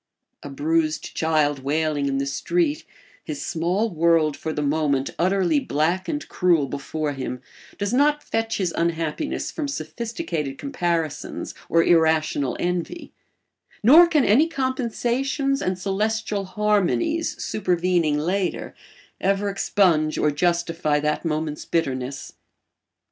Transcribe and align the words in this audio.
A 0.41 0.49
bruised 0.49 1.13
child 1.15 1.59
wailing 1.59 2.07
in 2.07 2.17
the 2.17 2.25
street, 2.25 2.85
his 3.23 3.45
small 3.45 3.91
world 3.91 4.35
for 4.35 4.51
the 4.51 4.63
moment 4.63 5.11
utterly 5.19 5.59
black 5.59 6.07
and 6.07 6.27
cruel 6.27 6.65
before 6.65 7.11
him, 7.13 7.39
does 7.77 7.93
not 7.93 8.23
fetch 8.23 8.57
his 8.57 8.73
unhappiness 8.75 9.51
from 9.51 9.67
sophisticated 9.67 10.57
comparisons 10.57 11.53
or 11.69 11.83
irrational 11.83 12.57
envy; 12.59 13.13
nor 13.83 14.07
can 14.07 14.25
any 14.25 14.47
compensations 14.47 15.61
and 15.61 15.77
celestial 15.77 16.45
harmonies 16.45 17.35
supervening 17.39 18.17
later 18.17 18.73
ever 19.19 19.49
expunge 19.49 20.17
or 20.17 20.31
justify 20.31 20.99
that 20.99 21.23
moment's 21.23 21.63
bitterness. 21.63 22.33